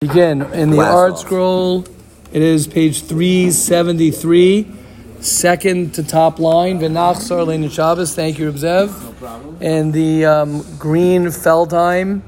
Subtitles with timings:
[0.00, 1.18] Begin in the art off.
[1.18, 1.84] scroll.
[2.30, 4.70] It is page 373,
[5.18, 6.78] second to top line.
[6.78, 8.14] V'nach sar leinu Shabbos.
[8.14, 9.60] Thank you, Rebzev.
[9.60, 12.22] And the um, green Feldheim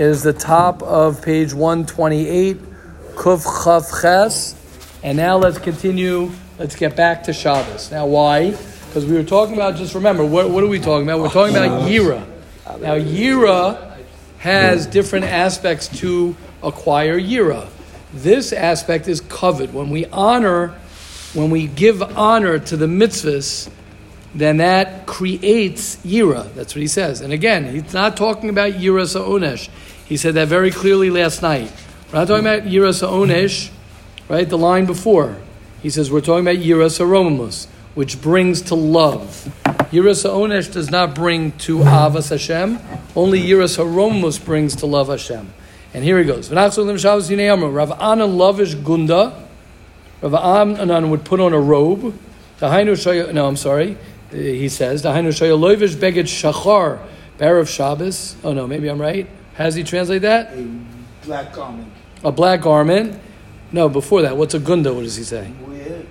[0.00, 2.56] is the top of page 128,
[3.14, 4.56] Kuf Chav Ches.
[5.04, 6.32] And now let's continue.
[6.58, 7.92] Let's get back to Shabbos.
[7.92, 8.50] Now, why?
[8.50, 11.20] Because we were talking about, just remember, what, what are we talking about?
[11.20, 12.26] We're talking about Yira.
[12.80, 13.96] Now, Yira
[14.38, 17.68] has different aspects to acquire yira.
[18.12, 19.72] This aspect is covet.
[19.72, 20.74] When we honor,
[21.34, 23.70] when we give honor to the mitzvahs,
[24.34, 26.52] then that creates yira.
[26.54, 27.20] That's what he says.
[27.20, 29.68] And again, he's not talking about yira sa'onesh.
[30.06, 31.72] He said that very clearly last night.
[32.12, 33.70] We're not talking about yira sa'onesh,
[34.28, 34.48] right?
[34.48, 35.38] The line before.
[35.82, 39.50] He says we're talking about yira sa'romamus, which brings to love.
[39.90, 42.78] Yira sa'onesh does not bring to avas Hashem.
[43.16, 45.52] Only yira sa'romamus brings to love Hashem.
[45.94, 46.50] And here he goes.
[46.50, 46.78] Rav
[48.00, 49.46] Anan lavish gunda.
[50.22, 52.18] Rav Anan would put on a robe.
[52.60, 53.96] No, I'm sorry.
[54.32, 57.00] Uh, He says Dahainu shaya lovish beged shachar
[57.58, 58.36] of Shabbos.
[58.44, 59.28] Oh no, maybe I'm right.
[59.54, 60.52] How does he translate that?
[60.54, 61.92] a black garment.
[62.24, 63.20] A black garment.
[63.72, 64.94] No, before that, what's a gunda?
[64.94, 65.46] What does he say?
[65.46, 66.02] Where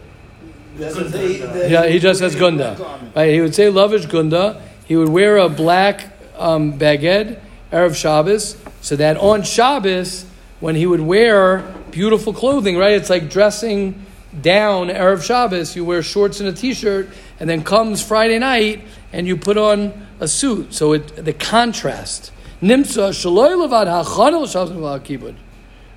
[0.77, 3.11] doesn't say that Yeah, he just says wear a black gunda.
[3.15, 4.61] Right, he would say lavish gunda.
[4.85, 7.39] He would wear a black um, baged
[7.71, 10.25] erev Shabbos, so that on Shabbos,
[10.59, 11.59] when he would wear
[11.91, 12.93] beautiful clothing, right?
[12.93, 14.05] It's like dressing
[14.39, 15.75] down erev Shabbos.
[15.75, 20.07] You wear shorts and a t-shirt, and then comes Friday night, and you put on
[20.19, 20.73] a suit.
[20.73, 22.31] So it the contrast.
[22.61, 25.35] Nimsa shaloi levad hachanel Shabbos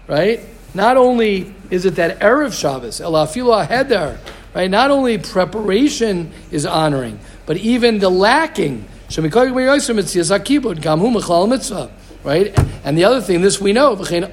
[0.07, 0.41] right?
[0.75, 4.19] Not only is it that Erev Shabbos, Elafilo Heder,
[4.55, 4.71] right?
[4.71, 8.87] Not only preparation is honoring, but even the lacking.
[12.25, 12.59] Right?
[12.85, 14.31] And the other thing, this we know, you're not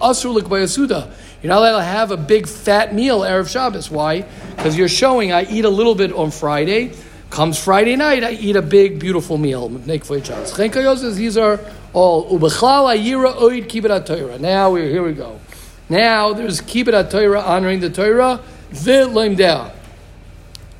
[1.60, 3.92] allowed to have a big fat meal Erev Shabbos.
[3.92, 4.26] Why?
[4.56, 6.94] Because you're showing I eat a little bit on Friday.
[7.30, 9.70] Comes Friday night, I eat a big, beautiful meal.
[9.70, 11.60] These are
[11.94, 12.40] all.
[12.40, 12.88] Now
[14.76, 15.40] here we go.
[15.90, 19.72] Now there's kibud Torah honoring the Torah, v'loimdea,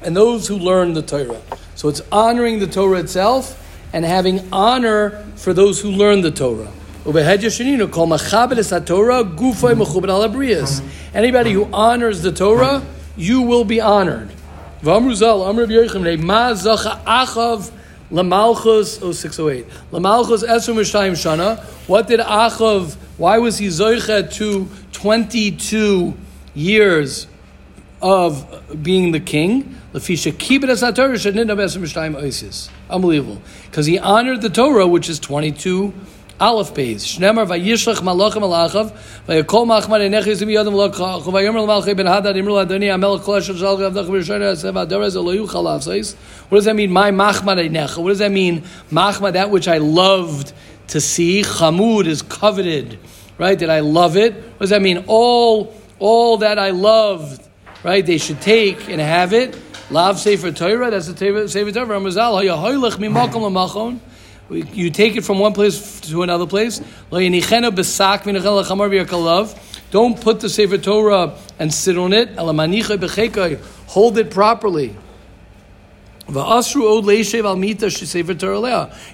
[0.02, 1.42] and those who learn the Torah.
[1.76, 3.60] So it's honoring the Torah itself
[3.94, 6.72] and having honor for those who learn the Torah.
[11.14, 12.84] Anybody who honors the Torah,
[13.18, 14.30] you will be honored.
[18.12, 19.66] Lamalchus, oh, 608.
[19.92, 21.64] Lamalchus Mishayim Shana.
[21.88, 26.14] What did Achav, why was he Zoichet to 22
[26.54, 27.28] years
[28.02, 29.78] of being the king?
[31.80, 32.70] Mishayim Oisis.
[32.92, 33.42] Unbelievable.
[33.66, 35.94] Because he honored the Torah, which is 22
[36.42, 37.06] Aleph Beis.
[37.06, 38.92] Shnemar vayishlach malachim alachav
[39.28, 39.68] vayakol
[41.96, 42.90] ben hadad imru adoni
[44.08, 46.16] b'rishayna asev
[46.50, 46.92] What does that mean?
[46.92, 47.96] My machmar enech.
[48.02, 48.64] What does that mean?
[48.92, 50.54] Machmar, that which I loved
[50.88, 51.44] to see.
[51.44, 52.98] Chamud is coveted,
[53.38, 53.58] right?
[53.58, 54.34] Did I love it?
[54.34, 55.06] What does that mean?
[55.06, 57.48] All, all that I loved,
[57.84, 58.04] right?
[58.04, 59.56] They should take and have it.
[59.92, 62.00] Lav Sefer Torah, that's the Sefer Torah.
[62.00, 64.00] Ramazal, hayahoylech mimakom l'machon.
[64.50, 66.80] You take it from one place to another place.
[69.92, 72.38] Don't put the Sefer Torah and sit on it.
[73.88, 74.96] Hold it properly.
[76.28, 76.66] You're not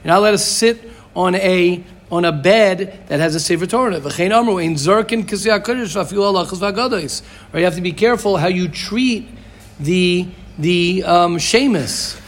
[0.06, 4.00] allowed to sit on a on a bed that has a Sefer Torah.
[4.00, 4.20] Right?
[4.20, 4.32] You
[7.64, 9.28] have to be careful how you treat
[9.80, 12.20] the the um, shemus.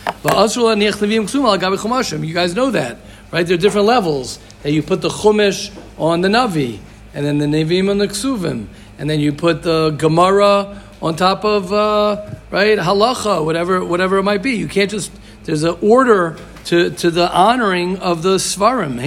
[2.23, 2.97] You guys know that,
[3.31, 3.45] right?
[3.45, 6.79] There are different levels that you put the chumash on the navi,
[7.13, 8.67] and then the nevim on the ksuvim,
[8.97, 14.23] and then you put the gemara on top of uh, right halacha, whatever whatever it
[14.23, 14.51] might be.
[14.51, 15.11] You can't just
[15.43, 16.37] there's an order
[16.69, 18.99] to, to the honoring of the svarim.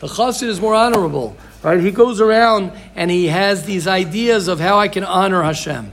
[0.00, 1.80] The chasid is more honorable, right?
[1.80, 5.90] He goes around and he has these ideas of how I can honor Hashem.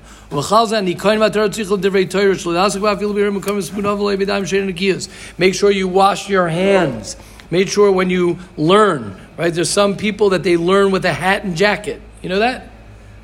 [5.37, 7.15] Make sure you wash your hands.
[7.49, 9.53] Make sure when you learn, right?
[9.53, 12.01] There's some people that they learn with a hat and jacket.
[12.21, 12.72] You know that?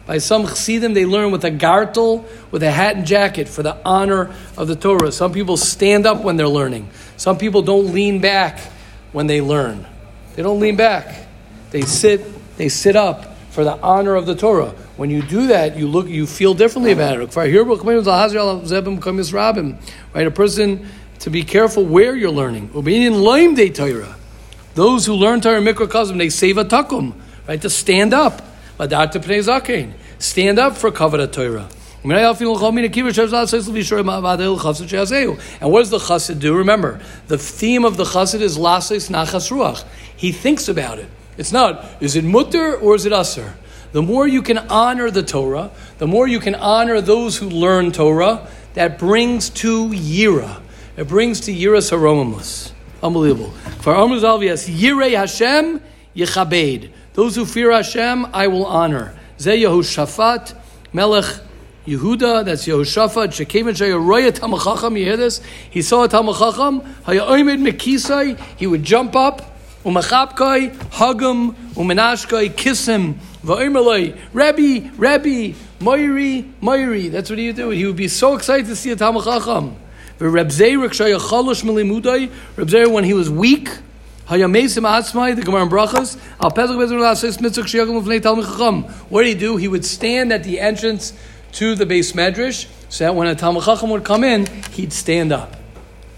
[0.10, 3.78] By some chassidim, they learn with a gartel, with a hat and jacket for the
[3.86, 5.12] honor of the Torah.
[5.12, 6.90] Some people stand up when they're learning.
[7.16, 8.60] Some people don't lean back
[9.12, 9.86] when they learn.
[10.34, 11.28] They don't lean back.
[11.70, 12.26] They sit.
[12.58, 14.72] They sit up for the honor of the Torah.
[14.98, 16.08] When you do that, you look.
[16.08, 17.36] You feel differently about it.
[17.36, 17.54] Right?
[20.26, 20.88] A person
[21.20, 22.72] to be careful where you're learning.
[24.74, 27.14] Those who learn Torah mikrokosm, they save a takum,
[27.48, 27.62] right?
[27.62, 28.42] To stand up.
[28.80, 29.92] Vadar to pnei zakein.
[30.20, 31.70] Stand up for kavod Torah.
[32.02, 32.20] And what
[35.80, 36.56] does the chassid do?
[36.56, 39.84] Remember, the theme of the chassid is lasis nachas ruach.
[40.16, 41.10] He thinks about it.
[41.38, 43.54] It's not, is it mutter or is it aser?
[43.92, 47.92] The more you can honor the Torah, the more you can honor those who learn
[47.92, 50.62] Torah, that brings to yira.
[50.96, 52.72] It brings to yiras haromamus.
[53.04, 53.52] Unbelievable.
[53.82, 55.82] For Amr Zalvias, Yirei Hashem
[56.16, 56.92] Yechabed.
[57.20, 59.14] Those who fear Hashem, I will honor.
[59.40, 60.56] Zeh Yehoshaphat,
[60.94, 61.26] Melech
[61.86, 65.42] Yehuda, that's Yehoshaphat, Shekevin Shayaroya Tamachacham, you hear this?
[65.70, 69.42] He saw a Tamachacham, Hayaoimid Mekisai, he would jump up,
[69.84, 77.12] Umachapkai, hug him, Umenashkai, kiss him, Va'imalai, Rabbi, Rabbi, Moiri, Moiri.
[77.12, 77.72] That's what he would do.
[77.72, 79.76] He would be so excited to see a Tamachacham.
[80.20, 80.80] Reb Zeir,
[82.90, 83.70] when he was weak,
[84.30, 84.38] What
[89.24, 89.58] did he do?
[89.58, 91.14] He would stand at the entrance
[91.54, 95.56] to the base medrash, so that when a Talmud would come in, he'd stand up.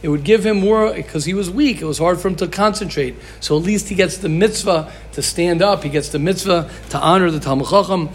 [0.01, 1.81] It would give him more because he was weak.
[1.81, 3.15] It was hard for him to concentrate.
[3.39, 5.83] So at least he gets the mitzvah to stand up.
[5.83, 8.09] He gets the mitzvah to honor the Talmud Chacham.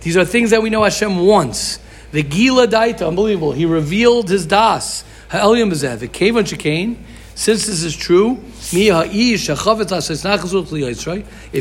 [0.00, 1.78] These are things that we know Hashem wants.
[2.12, 3.52] The Gila Daita, unbelievable.
[3.52, 5.04] He revealed his das.
[5.28, 5.98] Ha'elyam bezeh.
[5.98, 6.96] The Kevan Shekain.
[7.38, 8.42] Since this is true,
[8.72, 8.72] if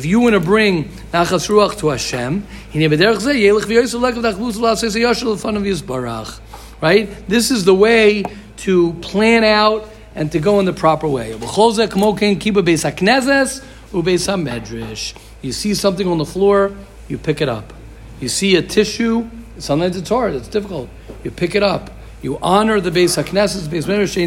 [0.05, 2.47] you want to bring nachas ruach to Hashem,
[6.81, 7.27] right?
[7.27, 8.23] This is the way
[8.55, 11.31] to plan out and to go in the proper way.
[15.41, 16.71] You see something on the floor,
[17.09, 17.73] you pick it up.
[18.21, 20.89] You see a tissue, sometimes it's hard, it's difficult.
[21.25, 21.91] You pick it up.
[22.25, 24.17] You honor the Beis HaKnesses, Beis Medrash,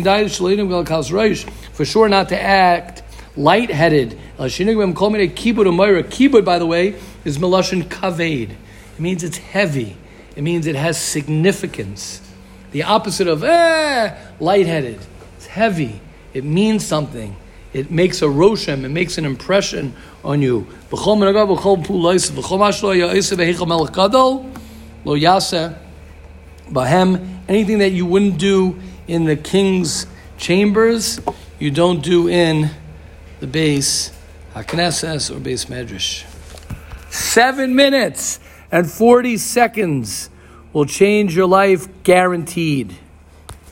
[1.73, 3.03] for sure not to act
[3.37, 4.17] lightheaded.
[4.39, 8.53] Kibud, by the way, is Melashin Kaved.
[8.53, 9.97] It means it's heavy.
[10.37, 12.21] It means it has significance.
[12.71, 15.01] The opposite of eh, lightheaded.
[15.37, 16.01] It's heavy.
[16.33, 17.35] It means something.
[17.73, 18.85] It makes a roshem.
[18.85, 19.93] It makes an impression
[20.23, 20.69] on you.
[25.05, 25.15] Lo
[26.71, 30.07] Bahem, anything that you wouldn't do in the king's
[30.37, 31.21] chambers,
[31.59, 32.71] you don't do in
[33.41, 34.13] the base
[34.55, 36.25] Haknesses or base Medrash.
[37.11, 40.31] Seven minutes and 40 seconds
[40.73, 42.97] will change your life guaranteed.